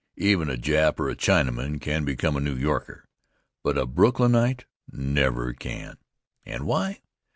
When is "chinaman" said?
1.15-1.79